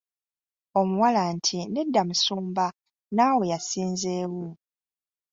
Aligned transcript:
Omuwala 0.79 1.21
nti 1.35 1.57
“nedda 1.73 2.01
musumba 2.09 2.65
n'awo 3.15 3.41
yasinzeewo”. 3.51 4.45